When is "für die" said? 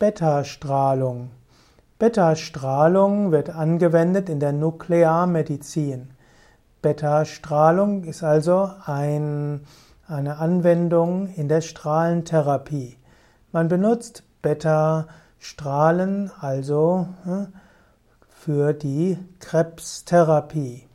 18.30-19.18